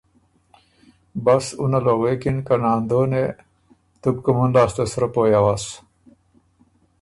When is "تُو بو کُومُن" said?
3.99-4.49